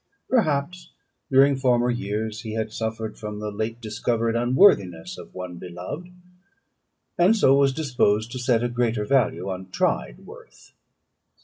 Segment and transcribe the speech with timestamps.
[0.29, 0.93] Perhaps
[1.29, 6.07] during former years he had suffered from the late discovered unworthiness of one beloved,
[7.19, 10.73] and so was disposed to set a greater value on tried worth.